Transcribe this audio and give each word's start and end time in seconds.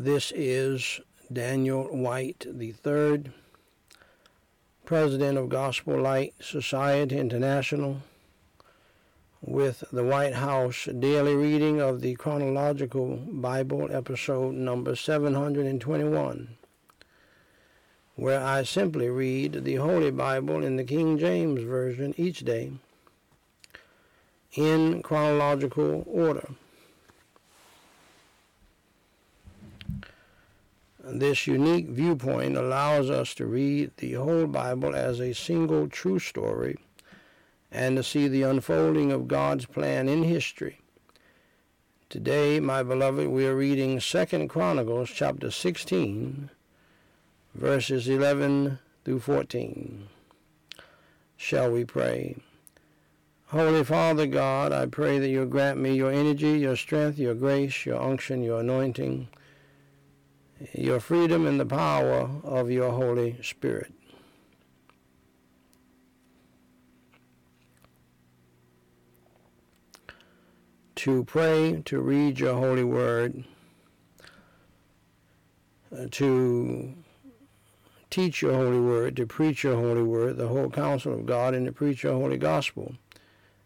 This 0.00 0.30
is 0.32 1.00
Daniel 1.32 1.82
White 1.86 2.46
III, 2.46 3.32
President 4.84 5.36
of 5.36 5.48
Gospel 5.48 6.00
Light 6.00 6.34
Society 6.40 7.18
International, 7.18 8.02
with 9.40 9.82
the 9.90 10.04
White 10.04 10.34
House 10.34 10.84
daily 10.84 11.34
reading 11.34 11.80
of 11.80 12.00
the 12.00 12.14
Chronological 12.14 13.16
Bible, 13.16 13.88
episode 13.90 14.54
number 14.54 14.94
721, 14.94 16.56
where 18.14 18.40
I 18.40 18.62
simply 18.62 19.08
read 19.08 19.64
the 19.64 19.74
Holy 19.74 20.12
Bible 20.12 20.62
in 20.62 20.76
the 20.76 20.84
King 20.84 21.18
James 21.18 21.64
Version 21.64 22.14
each 22.16 22.44
day 22.44 22.70
in 24.54 25.02
chronological 25.02 26.04
order. 26.06 26.50
This 31.10 31.46
unique 31.46 31.88
viewpoint 31.88 32.54
allows 32.54 33.08
us 33.08 33.32
to 33.36 33.46
read 33.46 33.92
the 33.96 34.12
whole 34.12 34.46
Bible 34.46 34.94
as 34.94 35.20
a 35.20 35.32
single 35.32 35.88
true 35.88 36.18
story 36.18 36.76
and 37.72 37.96
to 37.96 38.02
see 38.02 38.28
the 38.28 38.42
unfolding 38.42 39.10
of 39.10 39.26
God's 39.26 39.64
plan 39.64 40.06
in 40.06 40.24
history. 40.24 40.80
Today, 42.10 42.60
my 42.60 42.82
beloved, 42.82 43.28
we 43.28 43.46
are 43.46 43.56
reading 43.56 43.98
2nd 43.98 44.50
Chronicles 44.50 45.08
chapter 45.08 45.50
16, 45.50 46.50
verses 47.54 48.06
11 48.06 48.78
through 49.06 49.20
14. 49.20 50.08
Shall 51.38 51.70
we 51.70 51.86
pray? 51.86 52.36
Holy 53.46 53.82
Father 53.82 54.26
God, 54.26 54.72
I 54.72 54.84
pray 54.84 55.18
that 55.18 55.28
you'll 55.28 55.46
grant 55.46 55.80
me 55.80 55.94
your 55.94 56.12
energy, 56.12 56.58
your 56.58 56.76
strength, 56.76 57.18
your 57.18 57.34
grace, 57.34 57.86
your 57.86 57.98
unction, 57.98 58.42
your 58.42 58.60
anointing 58.60 59.28
your 60.72 61.00
freedom 61.00 61.46
and 61.46 61.58
the 61.60 61.66
power 61.66 62.30
of 62.42 62.70
your 62.70 62.90
Holy 62.90 63.36
Spirit. 63.42 63.92
To 70.96 71.24
pray, 71.24 71.82
to 71.84 72.00
read 72.00 72.40
your 72.40 72.54
holy 72.54 72.82
word, 72.82 73.44
uh, 75.96 76.06
to 76.10 76.94
teach 78.10 78.42
your 78.42 78.54
holy 78.54 78.80
word, 78.80 79.16
to 79.16 79.26
preach 79.26 79.62
your 79.62 79.76
holy 79.76 80.02
word, 80.02 80.36
the 80.38 80.48
whole 80.48 80.70
counsel 80.70 81.14
of 81.14 81.24
God, 81.24 81.54
and 81.54 81.66
to 81.66 81.72
preach 81.72 82.02
your 82.02 82.14
holy 82.14 82.36
gospel, 82.36 82.96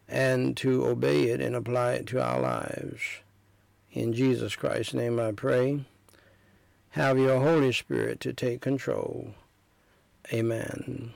and 0.07 0.55
to 0.59 0.85
obey 0.85 1.29
it 1.29 1.41
and 1.41 1.57
apply 1.57 1.95
it 1.95 2.07
to 2.09 2.23
our 2.23 2.41
lives. 2.41 3.01
In 3.93 4.13
Jesus 4.13 4.55
Christ's 4.55 4.93
name 4.93 5.19
I 5.19 5.33
pray 5.33 5.87
have 6.93 7.19
your 7.19 7.41
Holy 7.41 7.73
Spirit 7.73 8.21
to 8.21 8.33
take 8.33 8.61
control. 8.61 9.35
Amen. 10.33 11.13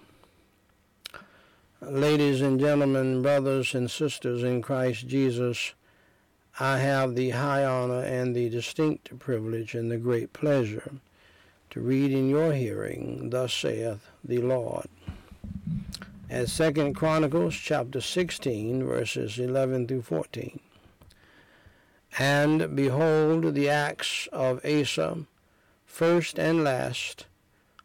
Ladies 1.83 2.41
and 2.41 2.59
gentlemen, 2.59 3.21
brothers 3.21 3.75
and 3.75 3.91
sisters 3.91 4.43
in 4.43 4.62
Christ 4.62 5.06
Jesus, 5.06 5.75
I 6.59 6.78
have 6.78 7.15
the 7.15 7.31
high 7.31 7.65
honor 7.65 8.03
and 8.03 8.34
the 8.34 8.49
distinct 8.49 9.19
privilege 9.19 9.75
and 9.75 9.91
the 9.91 9.99
great 9.99 10.33
pleasure 10.33 10.93
to 11.69 11.81
read 11.81 12.11
in 12.11 12.31
your 12.31 12.55
hearing, 12.55 13.28
Thus 13.28 13.53
saith 13.53 14.09
the 14.25 14.39
Lord. 14.39 14.87
At 16.31 16.49
Second 16.49 16.95
Chronicles 16.95 17.55
chapter 17.55 18.01
16, 18.01 18.83
verses 18.83 19.39
11 19.39 19.89
through 19.89 20.03
14. 20.03 20.59
And 22.19 22.75
behold, 22.75 23.55
the 23.55 23.69
acts 23.69 24.27
of 24.33 24.65
Asa, 24.65 25.27
first 25.97 26.39
and 26.39 26.62
last, 26.62 27.25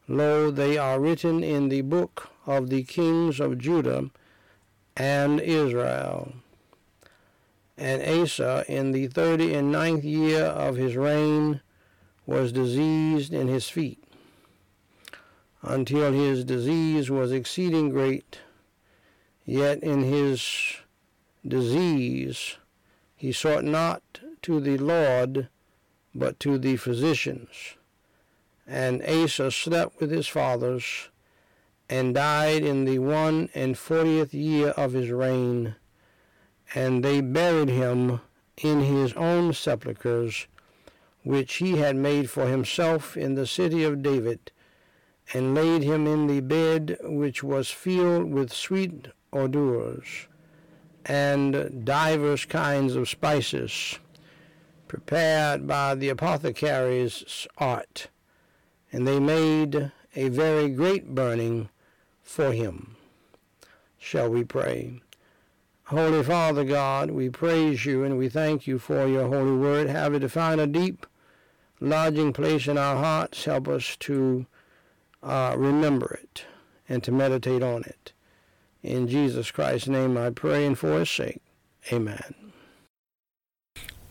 lo, 0.05 0.51
they 0.51 0.77
are 0.77 0.99
written 0.99 1.41
in 1.45 1.69
the 1.69 1.79
book 1.79 2.29
of 2.45 2.69
the 2.69 2.83
kings 2.83 3.39
of 3.39 3.57
Judah 3.57 4.09
and 4.97 5.39
Israel. 5.39 6.33
And 7.77 8.03
Asa, 8.03 8.65
in 8.67 8.91
the 8.91 9.07
thirty 9.07 9.53
and 9.53 9.71
ninth 9.71 10.03
year 10.03 10.43
of 10.43 10.75
his 10.75 10.97
reign, 10.97 11.61
was 12.25 12.51
diseased 12.51 13.33
in 13.33 13.47
his 13.47 13.69
feet, 13.69 14.03
until 15.61 16.11
his 16.11 16.43
disease 16.43 17.09
was 17.09 17.31
exceeding 17.31 17.91
great. 17.91 18.39
Yet 19.45 19.81
in 19.81 20.03
his 20.03 20.43
disease 21.47 22.57
he 23.15 23.31
sought 23.31 23.63
not 23.63 24.03
to 24.41 24.59
the 24.59 24.77
Lord, 24.77 25.47
but 26.13 26.41
to 26.41 26.57
the 26.57 26.75
physicians 26.75 27.77
and 28.71 29.03
Asa 29.03 29.51
slept 29.51 29.99
with 29.99 30.11
his 30.11 30.27
fathers, 30.27 31.09
and 31.89 32.15
died 32.15 32.63
in 32.63 32.85
the 32.85 32.99
one 32.99 33.49
and 33.53 33.77
fortieth 33.77 34.33
year 34.33 34.69
of 34.69 34.93
his 34.93 35.09
reign. 35.09 35.75
And 36.73 37.03
they 37.03 37.19
buried 37.19 37.67
him 37.67 38.21
in 38.55 38.79
his 38.79 39.11
own 39.13 39.51
sepulchres, 39.51 40.47
which 41.23 41.55
he 41.55 41.77
had 41.77 41.97
made 41.97 42.29
for 42.29 42.47
himself 42.47 43.17
in 43.17 43.35
the 43.35 43.45
city 43.45 43.83
of 43.83 44.01
David, 44.01 44.53
and 45.33 45.53
laid 45.53 45.83
him 45.83 46.07
in 46.07 46.27
the 46.27 46.39
bed 46.39 46.97
which 47.03 47.43
was 47.43 47.69
filled 47.69 48.31
with 48.31 48.53
sweet 48.53 49.09
odors, 49.33 50.27
and 51.05 51.83
divers 51.83 52.45
kinds 52.45 52.95
of 52.95 53.09
spices, 53.09 53.99
prepared 54.87 55.67
by 55.67 55.93
the 55.93 56.07
apothecary's 56.07 57.47
art 57.57 58.07
and 58.91 59.07
they 59.07 59.19
made 59.19 59.91
a 60.15 60.29
very 60.29 60.69
great 60.69 61.13
burning 61.15 61.69
for 62.23 62.51
him. 62.51 62.95
Shall 63.97 64.29
we 64.29 64.43
pray? 64.43 65.01
Holy 65.85 66.23
Father 66.23 66.63
God, 66.63 67.11
we 67.11 67.29
praise 67.29 67.85
you 67.85 68.03
and 68.03 68.17
we 68.17 68.29
thank 68.29 68.65
you 68.65 68.79
for 68.79 69.05
your 69.05 69.27
holy 69.27 69.55
word. 69.57 69.89
Have 69.89 70.13
it 70.13 70.19
to 70.19 70.29
find 70.29 70.61
a 70.61 70.67
deep 70.67 71.05
lodging 71.79 72.31
place 72.31 72.67
in 72.67 72.77
our 72.77 72.95
hearts. 72.95 73.45
Help 73.45 73.67
us 73.67 73.97
to 74.01 74.45
uh, 75.21 75.53
remember 75.57 76.17
it 76.23 76.45
and 76.87 77.03
to 77.03 77.11
meditate 77.11 77.61
on 77.61 77.83
it. 77.83 78.13
In 78.81 79.07
Jesus 79.07 79.51
Christ's 79.51 79.87
name 79.87 80.17
I 80.17 80.29
pray 80.29 80.65
and 80.65 80.77
for 80.77 80.99
his 80.99 81.09
sake. 81.09 81.41
Amen. 81.91 82.33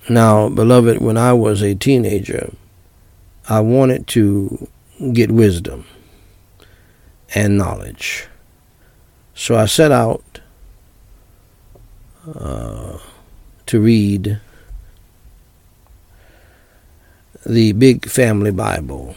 Now, 0.09 0.49
beloved, 0.49 1.01
when 1.01 1.17
I 1.17 1.33
was 1.33 1.63
a 1.63 1.75
teenager, 1.75 2.53
I 3.51 3.59
wanted 3.59 4.07
to 4.09 4.69
get 5.13 5.33
wisdom 5.33 5.85
and 7.35 7.59
knowledge. 7.59 8.29
So 9.35 9.57
I 9.57 9.67
set 9.67 9.91
out 9.91 10.41
uh, 12.33 12.99
to 13.67 13.81
read 13.81 14.41
the 17.45 17.73
Big 17.73 18.09
Family 18.09 18.53
Bible 18.53 19.17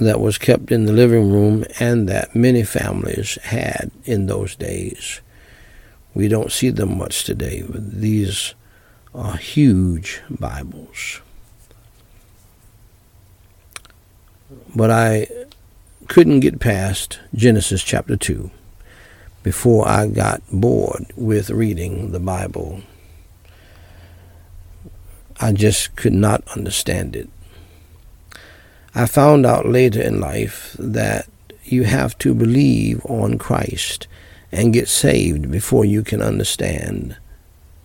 that 0.00 0.20
was 0.20 0.38
kept 0.38 0.70
in 0.70 0.84
the 0.84 0.92
living 0.92 1.32
room 1.32 1.64
and 1.80 2.08
that 2.08 2.36
many 2.36 2.62
families 2.62 3.38
had 3.42 3.90
in 4.04 4.26
those 4.26 4.54
days. 4.54 5.20
We 6.14 6.28
don't 6.28 6.52
see 6.52 6.70
them 6.70 6.96
much 6.96 7.24
today. 7.24 7.64
These 7.68 8.54
are 9.14 9.36
huge 9.36 10.22
Bibles. 10.30 11.20
But 14.74 14.90
I 14.90 15.26
couldn't 16.06 16.40
get 16.40 16.60
past 16.60 17.18
Genesis 17.34 17.82
chapter 17.82 18.16
2 18.16 18.50
before 19.42 19.88
I 19.88 20.06
got 20.06 20.42
bored 20.52 21.12
with 21.16 21.50
reading 21.50 22.12
the 22.12 22.20
Bible. 22.20 22.82
I 25.40 25.52
just 25.52 25.96
could 25.96 26.12
not 26.12 26.46
understand 26.56 27.16
it. 27.16 27.28
I 28.94 29.06
found 29.06 29.46
out 29.46 29.66
later 29.66 30.02
in 30.02 30.20
life 30.20 30.76
that 30.78 31.26
you 31.64 31.84
have 31.84 32.18
to 32.18 32.34
believe 32.34 33.04
on 33.06 33.38
Christ 33.38 34.06
and 34.52 34.72
get 34.72 34.88
saved 34.88 35.50
before 35.50 35.84
you 35.84 36.02
can 36.02 36.20
understand 36.20 37.16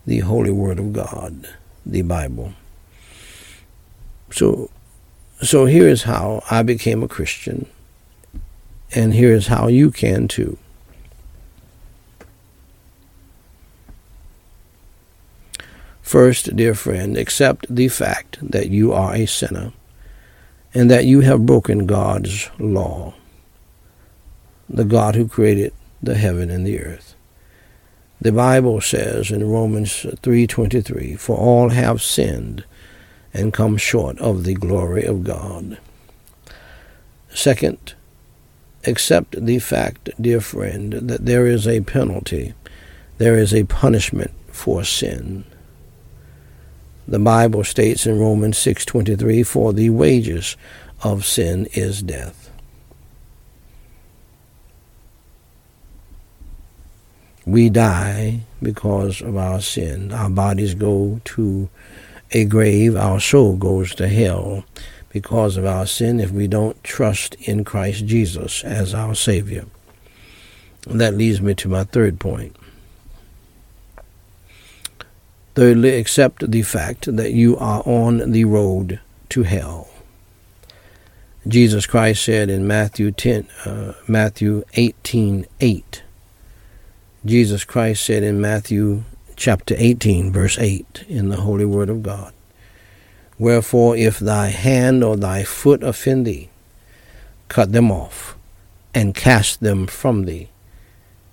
the 0.06 0.20
Holy 0.20 0.52
Word 0.52 0.80
of 0.80 0.94
God, 0.94 1.50
the 1.86 2.04
Bible. 2.04 2.54
So, 4.32 4.70
so 5.42 5.66
here 5.66 5.88
is 5.88 6.04
how 6.04 6.44
I 6.50 6.64
became 6.64 7.04
a 7.04 7.08
Christian, 7.08 7.68
and 8.94 9.14
here 9.14 9.34
is 9.34 9.48
how 9.48 9.68
you 9.68 9.92
can 9.92 10.28
too. 10.28 10.58
First, 16.02 16.56
dear 16.56 16.76
friend, 16.76 17.18
accept 17.18 17.66
the 17.74 17.88
fact 17.88 18.38
that 18.42 18.70
you 18.70 18.94
are 18.94 19.16
a 19.16 19.26
sinner 19.26 19.74
and 20.74 20.92
that 20.92 21.06
you 21.06 21.22
have 21.22 21.48
broken 21.48 21.88
God's 21.88 22.50
law, 22.60 23.16
the 24.70 24.86
God 24.86 25.16
who 25.16 25.28
created 25.28 25.74
the 26.04 26.16
heaven 26.16 26.52
and 26.52 26.66
the 26.66 26.80
earth 26.80 27.15
The 28.26 28.32
Bible 28.32 28.82
says 28.82 29.30
in 29.30 29.48
Romans 29.48 30.04
3:23, 30.24 31.16
"For 31.16 31.38
all 31.38 31.70
have 31.70 32.02
sinned 32.02 32.64
and 33.36 33.54
come 33.54 33.78
short 33.78 34.18
of 34.18 34.46
the 34.46 34.56
glory 34.56 35.04
of 35.04 35.24
God." 35.24 35.78
Second, 37.32 37.94
accept 38.84 39.46
the 39.46 39.60
fact, 39.60 40.10
dear 40.20 40.42
friend, 40.42 40.94
that 41.04 41.28
there 41.28 41.46
is 41.46 41.68
a 41.68 41.82
penalty, 41.82 42.56
there 43.20 43.38
is 43.38 43.54
a 43.54 43.66
punishment 43.66 44.32
for 44.48 44.84
sin. 44.84 45.44
The 47.08 47.20
Bible 47.20 47.64
states 47.64 48.08
in 48.08 48.18
Romans 48.18 48.58
6:23, 48.58 49.44
"For 49.44 49.72
the 49.72 49.92
wages 49.92 50.58
of 51.04 51.28
sin 51.28 51.68
is 51.76 52.02
death." 52.02 52.45
We 57.46 57.70
die 57.70 58.42
because 58.62 59.22
of 59.22 59.38
our 59.38 59.62
sin. 59.62 60.12
Our 60.12 60.30
bodies 60.30 60.74
go 60.74 61.22
to 61.26 61.70
a 62.32 62.46
grave, 62.46 62.96
our 62.96 63.20
soul 63.20 63.56
goes 63.56 63.94
to 63.96 64.08
hell 64.08 64.66
because 65.10 65.56
of 65.56 65.66
our 65.66 65.86
sin 65.86 66.20
if 66.20 66.32
we 66.32 66.48
don't 66.48 66.84
trust 66.84 67.36
in 67.36 67.64
Christ 67.64 68.06
Jesus 68.06 68.64
as 68.64 68.94
our 68.94 69.16
Savior. 69.16 69.66
And 70.88 71.00
that 71.00 71.14
leads 71.14 71.40
me 71.40 71.54
to 71.56 71.70
my 71.70 71.84
third 71.84 72.20
point. 72.20 72.56
Thirdly, 75.56 75.98
accept 75.98 76.52
the 76.52 76.64
fact 76.64 77.16
that 77.16 77.32
you 77.32 77.56
are 77.58 77.82
on 77.86 78.32
the 78.32 78.44
road 78.44 79.00
to 79.30 79.44
hell. 79.44 79.88
Jesus 81.48 81.86
Christ 81.86 82.26
said 82.26 82.50
in 82.50 82.68
Matthew 82.68 83.12
10, 83.12 83.48
uh, 83.66 83.94
Matthew 84.08 84.64
18, 84.74 85.46
8. 85.62 86.04
Jesus 87.26 87.64
Christ 87.64 88.06
said 88.06 88.22
in 88.22 88.40
Matthew 88.40 89.04
chapter 89.36 89.74
18, 89.76 90.32
verse 90.32 90.60
8, 90.60 91.06
in 91.08 91.30
the 91.30 91.38
Holy 91.38 91.66
Word 91.66 91.90
of 91.90 92.04
God, 92.04 92.32
Wherefore, 93.40 93.98
if 93.98 94.20
thy 94.20 94.50
hand 94.50 95.04
or 95.04 95.18
thy 95.18 95.44
foot 95.44 95.82
offend 95.82 96.28
thee, 96.28 96.50
cut 97.48 97.72
them 97.72 97.92
off, 97.92 98.38
and 98.94 99.16
cast 99.16 99.62
them 99.62 99.88
from 99.88 100.26
thee. 100.26 100.50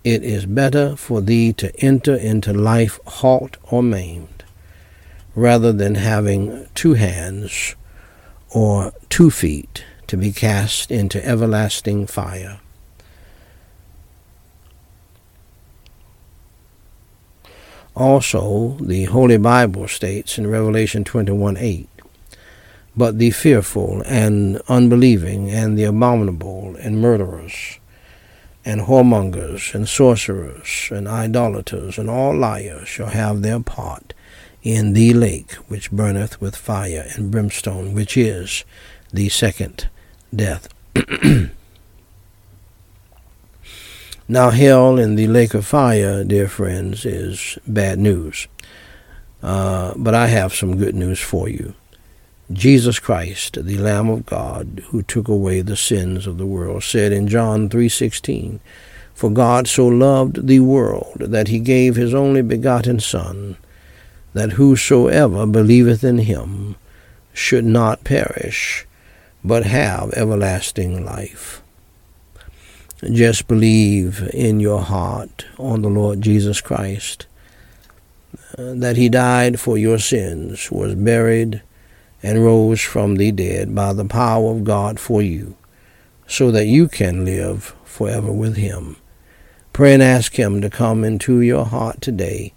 It 0.03 0.25
is 0.25 0.47
better 0.47 0.97
for 0.97 1.21
thee 1.21 1.53
to 1.55 1.79
enter 1.85 2.17
into 2.17 2.55
life 2.55 2.99
halt 3.07 3.59
or 3.63 3.83
maimed, 3.83 4.45
rather 5.35 5.75
than 5.75 5.97
having 5.97 6.69
two 6.75 6.95
hands 6.95 7.77
or 8.49 8.95
two 9.11 9.31
feet 9.31 9.85
to 10.07 10.17
be 10.17 10.33
cast 10.33 10.91
into 10.91 11.23
everlasting 11.23 12.07
fire. 12.07 12.62
Also, 17.95 18.79
the 18.81 19.05
Holy 19.05 19.37
Bible 19.37 19.87
states 19.87 20.39
in 20.39 20.47
Revelation 20.47 21.05
21 21.05 21.59
8, 21.59 21.89
but 22.97 23.19
the 23.19 23.31
fearful 23.31 24.03
and 24.07 24.61
unbelieving 24.69 25.51
and 25.51 25.79
the 25.79 25.85
abominable 25.85 26.75
and 26.81 27.01
murderers 27.03 27.79
and 28.65 28.83
whoremongers 28.83 29.75
and 29.75 29.89
sorcerers 29.89 30.89
and 30.91 31.07
idolaters 31.07 31.99
and 31.99 32.09
all 32.09 32.35
liars 32.35 32.89
shall 32.89 33.09
have 33.09 33.43
their 33.43 33.61
part 33.61 34.15
in 34.63 34.93
the 34.93 35.13
lake 35.13 35.53
which 35.69 35.91
burneth 35.91 36.41
with 36.41 36.57
fire 36.57 37.07
and 37.15 37.31
brimstone, 37.31 37.93
which 37.93 38.17
is 38.17 38.65
the 39.13 39.29
second 39.29 39.89
death. 40.35 40.69
now, 44.33 44.49
hell 44.49 44.99
in 44.99 45.17
the 45.17 45.27
lake 45.27 45.53
of 45.53 45.67
fire, 45.67 46.25
dear 46.25 46.49
friends, 46.49 47.05
is 47.05 47.59
bad 47.67 47.99
news. 47.99 48.49
Uh, 49.43 49.93
but 49.95 50.15
I 50.15 50.29
have 50.29 50.55
some 50.55 50.79
good 50.79 50.95
news 50.95 51.21
for 51.21 51.51
you. 51.51 51.75
Jesus 52.51 52.99
Christ, 52.99 53.59
the 53.63 53.77
Lamb 53.77 54.09
of 54.09 54.25
God, 54.25 54.83
who 54.87 55.03
took 55.03 55.29
away 55.29 55.61
the 55.61 55.77
sins 55.77 56.27
of 56.27 56.39
the 56.39 56.47
world, 56.47 56.83
said 56.83 57.13
in 57.13 57.29
John 57.29 57.69
3:16, 57.69 58.61
"For 59.13 59.29
God 59.29 59.69
so 59.69 59.87
loved 59.87 60.47
the 60.47 60.61
world 60.61 61.19
that 61.19 61.49
he 61.49 61.59
gave 61.59 61.97
his 61.97 62.15
only 62.15 62.41
begotten 62.41 63.01
Son, 63.01 63.59
that 64.33 64.53
whosoever 64.53 65.45
believeth 65.45 66.03
in 66.03 66.21
him 66.21 66.77
should 67.35 67.67
not 67.67 68.03
perish, 68.03 68.87
but 69.45 69.67
have 69.67 70.11
everlasting 70.15 71.05
life." 71.05 71.62
Just 73.11 73.49
believe 73.49 74.31
in 74.33 74.61
your 74.61 74.81
heart 74.81 75.47
on 75.59 75.83
the 75.83 75.89
Lord 75.89 76.21
Jesus 76.21 76.61
Christ, 76.61 77.27
uh, 78.57 78.75
that 78.75 78.97
he 78.97 79.09
died 79.09 79.59
for 79.59 79.77
your 79.77 79.99
sins, 79.99 80.71
was 80.71 80.95
buried, 80.95 81.63
and 82.23 82.45
rose 82.45 82.81
from 82.81 83.17
the 83.17 83.33
dead 83.33 83.75
by 83.75 83.93
the 83.93 84.05
power 84.05 84.53
of 84.53 84.63
God 84.63 85.01
for 85.01 85.21
you, 85.21 85.57
so 86.29 86.53
that 86.53 86.67
you 86.67 86.87
can 86.87 87.25
live 87.25 87.75
forever 87.85 88.33
with 88.33 88.57
him. 88.57 88.97
Pray 89.73 89.95
and 89.95 90.03
ask 90.03 90.39
him 90.39 90.61
to 90.61 90.71
come 90.71 91.03
into 91.03 91.41
your 91.41 91.65
heart 91.65 92.01
today 92.01 92.53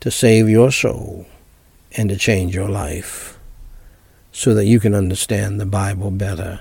to 0.00 0.12
save 0.12 0.48
your 0.48 0.70
soul 0.70 1.26
and 1.96 2.08
to 2.08 2.16
change 2.16 2.54
your 2.54 2.68
life 2.68 3.36
so 4.30 4.54
that 4.54 4.66
you 4.66 4.78
can 4.78 4.94
understand 4.94 5.58
the 5.58 5.66
Bible 5.66 6.12
better 6.12 6.60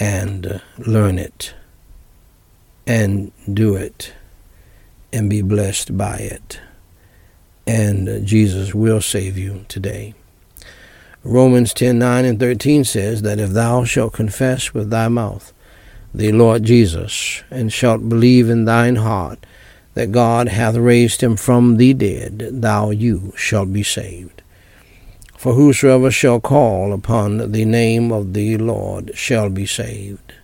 and 0.00 0.46
uh, 0.46 0.58
learn 0.78 1.18
it 1.18 1.54
and 2.86 3.32
do 3.52 3.74
it 3.74 4.12
and 5.12 5.28
be 5.28 5.42
blessed 5.42 5.96
by 5.96 6.16
it. 6.16 6.60
And 7.66 8.08
uh, 8.08 8.18
Jesus 8.20 8.74
will 8.74 9.00
save 9.00 9.38
you 9.38 9.64
today. 9.68 10.14
Romans 11.24 11.72
10 11.74 11.98
9 11.98 12.24
and 12.24 12.40
13 12.40 12.84
says 12.84 13.22
that 13.22 13.38
if 13.38 13.50
thou 13.50 13.84
shalt 13.84 14.12
confess 14.12 14.74
with 14.74 14.90
thy 14.90 15.08
mouth 15.08 15.52
the 16.14 16.32
Lord 16.32 16.64
Jesus, 16.64 17.42
and 17.50 17.72
shalt 17.72 18.08
believe 18.08 18.50
in 18.50 18.66
thine 18.66 18.96
heart 18.96 19.46
that 19.94 20.12
God 20.12 20.48
hath 20.48 20.76
raised 20.76 21.22
him 21.22 21.36
from 21.36 21.76
the 21.76 21.94
dead, 21.94 22.48
thou 22.50 22.90
you 22.90 23.32
shalt 23.36 23.72
be 23.72 23.82
saved. 23.82 24.42
For 25.42 25.54
whosoever 25.54 26.12
shall 26.12 26.38
call 26.38 26.92
upon 26.92 27.50
the 27.50 27.64
name 27.64 28.12
of 28.12 28.32
the 28.32 28.56
Lord 28.58 29.10
shall 29.16 29.50
be 29.50 29.66
saved. 29.66 30.34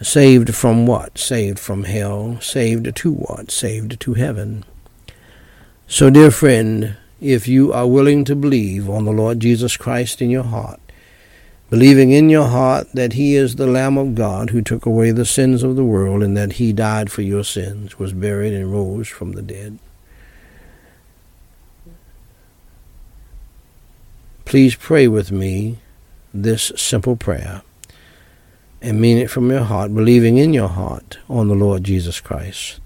Saved 0.00 0.54
from 0.54 0.86
what? 0.86 1.18
Saved 1.18 1.58
from 1.58 1.84
hell. 1.84 2.40
Saved 2.40 2.96
to 2.96 3.12
what? 3.12 3.50
Saved 3.50 4.00
to 4.00 4.14
heaven. 4.14 4.64
So, 5.86 6.08
dear 6.08 6.30
friend, 6.30 6.96
if 7.20 7.46
you 7.46 7.70
are 7.70 7.86
willing 7.86 8.24
to 8.24 8.34
believe 8.34 8.88
on 8.88 9.04
the 9.04 9.12
Lord 9.12 9.40
Jesus 9.40 9.76
Christ 9.76 10.22
in 10.22 10.30
your 10.30 10.44
heart, 10.44 10.80
believing 11.68 12.12
in 12.12 12.30
your 12.30 12.48
heart 12.48 12.90
that 12.94 13.12
He 13.12 13.34
is 13.36 13.56
the 13.56 13.66
Lamb 13.66 13.98
of 13.98 14.14
God 14.14 14.48
who 14.48 14.62
took 14.62 14.86
away 14.86 15.10
the 15.10 15.26
sins 15.26 15.62
of 15.62 15.76
the 15.76 15.84
world 15.84 16.22
and 16.22 16.34
that 16.34 16.52
He 16.52 16.72
died 16.72 17.12
for 17.12 17.20
your 17.20 17.44
sins, 17.44 17.98
was 17.98 18.14
buried, 18.14 18.54
and 18.54 18.72
rose 18.72 19.08
from 19.08 19.32
the 19.32 19.42
dead. 19.42 19.78
Please 24.46 24.76
pray 24.76 25.08
with 25.08 25.32
me 25.32 25.78
this 26.32 26.70
simple 26.76 27.16
prayer 27.16 27.62
and 28.80 29.00
mean 29.00 29.18
it 29.18 29.28
from 29.28 29.50
your 29.50 29.64
heart, 29.64 29.92
believing 29.92 30.38
in 30.38 30.54
your 30.54 30.68
heart 30.68 31.18
on 31.28 31.48
the 31.48 31.54
Lord 31.56 31.82
Jesus 31.82 32.20
Christ, 32.20 32.78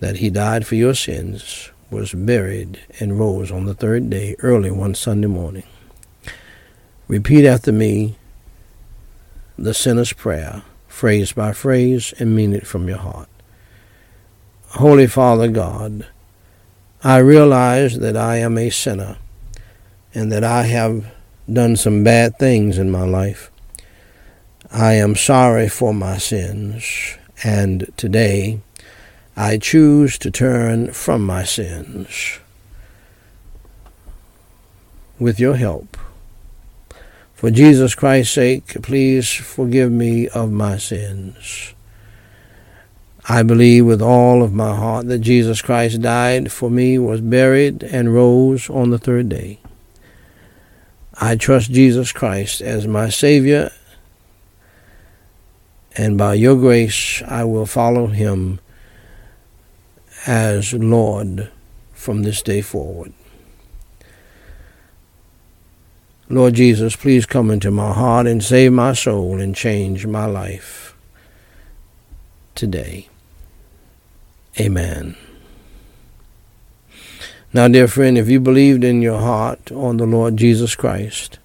that 0.00 0.16
He 0.16 0.30
died 0.30 0.66
for 0.66 0.74
your 0.74 0.94
sins 0.94 1.70
was 1.92 2.12
buried 2.12 2.80
and 2.98 3.20
rose 3.20 3.52
on 3.52 3.66
the 3.66 3.74
third 3.74 4.10
day 4.10 4.34
early 4.40 4.72
one 4.72 4.96
Sunday 4.96 5.28
morning. 5.28 5.62
Repeat 7.06 7.46
after 7.46 7.70
me 7.70 8.16
the 9.56 9.74
sinner's 9.74 10.12
prayer, 10.12 10.64
phrase 10.88 11.30
by 11.30 11.52
phrase, 11.52 12.12
and 12.18 12.34
mean 12.34 12.52
it 12.52 12.66
from 12.66 12.88
your 12.88 12.98
heart. 12.98 13.28
Holy 14.70 15.06
Father 15.06 15.46
God, 15.46 16.08
I 17.04 17.18
realize 17.18 18.00
that 18.00 18.16
I 18.16 18.38
am 18.38 18.58
a 18.58 18.70
sinner 18.70 19.18
and 20.14 20.30
that 20.30 20.44
I 20.44 20.62
have 20.62 21.12
done 21.52 21.76
some 21.76 22.04
bad 22.04 22.38
things 22.38 22.78
in 22.78 22.90
my 22.90 23.04
life. 23.04 23.50
I 24.70 24.94
am 24.94 25.14
sorry 25.14 25.68
for 25.68 25.92
my 25.92 26.18
sins, 26.18 27.16
and 27.42 27.90
today 27.96 28.60
I 29.36 29.58
choose 29.58 30.16
to 30.18 30.30
turn 30.30 30.92
from 30.92 31.26
my 31.26 31.44
sins 31.44 32.38
with 35.18 35.38
your 35.38 35.56
help. 35.56 35.96
For 37.34 37.50
Jesus 37.50 37.94
Christ's 37.94 38.34
sake, 38.34 38.82
please 38.82 39.32
forgive 39.32 39.92
me 39.92 40.28
of 40.28 40.50
my 40.50 40.78
sins. 40.78 41.74
I 43.28 43.42
believe 43.42 43.86
with 43.86 44.02
all 44.02 44.42
of 44.42 44.52
my 44.52 44.74
heart 44.76 45.08
that 45.08 45.20
Jesus 45.20 45.62
Christ 45.62 46.02
died 46.02 46.52
for 46.52 46.70
me, 46.70 46.98
was 46.98 47.20
buried, 47.20 47.82
and 47.82 48.14
rose 48.14 48.68
on 48.70 48.90
the 48.90 48.98
third 48.98 49.28
day. 49.28 49.58
I 51.20 51.36
trust 51.36 51.70
Jesus 51.70 52.12
Christ 52.12 52.60
as 52.60 52.86
my 52.86 53.08
Savior, 53.08 53.70
and 55.96 56.18
by 56.18 56.34
your 56.34 56.56
grace 56.56 57.22
I 57.26 57.44
will 57.44 57.66
follow 57.66 58.08
him 58.08 58.58
as 60.26 60.72
Lord 60.72 61.50
from 61.92 62.22
this 62.22 62.42
day 62.42 62.60
forward. 62.60 63.12
Lord 66.28 66.54
Jesus, 66.54 66.96
please 66.96 67.26
come 67.26 67.50
into 67.50 67.70
my 67.70 67.92
heart 67.92 68.26
and 68.26 68.42
save 68.42 68.72
my 68.72 68.94
soul 68.94 69.40
and 69.40 69.54
change 69.54 70.06
my 70.06 70.24
life 70.24 70.96
today. 72.54 73.08
Amen. 74.58 75.16
Now, 77.54 77.68
dear 77.68 77.86
friend, 77.86 78.18
if 78.18 78.28
you 78.28 78.40
believed 78.40 78.82
in 78.82 79.00
your 79.00 79.20
heart 79.20 79.70
on 79.70 79.98
the 79.98 80.06
Lord 80.06 80.36
Jesus 80.36 80.74
Christ, 80.74 81.38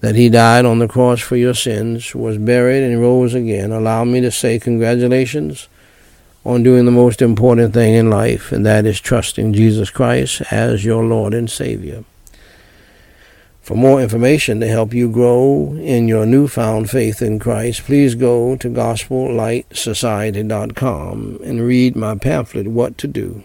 that 0.00 0.16
he 0.16 0.28
died 0.28 0.64
on 0.64 0.80
the 0.80 0.88
cross 0.88 1.20
for 1.20 1.36
your 1.36 1.54
sins, 1.54 2.12
was 2.12 2.38
buried, 2.38 2.82
and 2.82 3.00
rose 3.00 3.32
again, 3.32 3.70
allow 3.70 4.02
me 4.02 4.20
to 4.20 4.32
say 4.32 4.58
congratulations 4.58 5.68
on 6.44 6.64
doing 6.64 6.86
the 6.86 6.90
most 6.90 7.22
important 7.22 7.72
thing 7.72 7.94
in 7.94 8.10
life, 8.10 8.50
and 8.50 8.66
that 8.66 8.84
is 8.84 9.00
trusting 9.00 9.52
Jesus 9.52 9.90
Christ 9.90 10.42
as 10.50 10.84
your 10.84 11.04
Lord 11.04 11.34
and 11.34 11.48
Savior. 11.48 12.02
For 13.60 13.76
more 13.76 14.02
information 14.02 14.58
to 14.58 14.66
help 14.66 14.92
you 14.92 15.08
grow 15.08 15.76
in 15.78 16.08
your 16.08 16.26
newfound 16.26 16.90
faith 16.90 17.22
in 17.22 17.38
Christ, 17.38 17.84
please 17.84 18.16
go 18.16 18.56
to 18.56 18.68
GospelLightSociety.com 18.68 21.38
and 21.44 21.60
read 21.60 21.94
my 21.94 22.16
pamphlet, 22.16 22.66
What 22.66 22.98
to 22.98 23.06
Do 23.06 23.44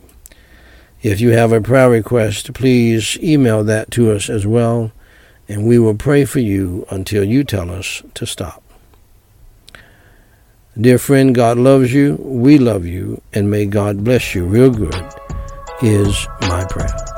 If 1.01 1.19
you 1.19 1.31
have 1.31 1.51
a 1.51 1.61
prayer 1.61 1.89
request, 1.89 2.53
please 2.53 3.17
email 3.23 3.63
that 3.63 3.89
to 3.91 4.11
us 4.11 4.29
as 4.29 4.45
well, 4.45 4.91
and 5.49 5.65
we 5.65 5.79
will 5.79 5.95
pray 5.95 6.25
for 6.25 6.39
you 6.39 6.85
until 6.91 7.23
you 7.23 7.43
tell 7.43 7.71
us 7.71 8.03
to 8.13 8.27
stop. 8.27 8.61
Dear 10.79 10.99
friend, 10.99 11.33
God 11.33 11.57
loves 11.57 11.91
you, 11.91 12.17
we 12.21 12.59
love 12.59 12.85
you, 12.85 13.19
and 13.33 13.49
may 13.49 13.65
God 13.65 14.03
bless 14.03 14.35
you 14.35 14.45
real 14.45 14.69
good, 14.69 14.95
is 15.81 16.27
my 16.41 16.65
prayer. 16.69 17.10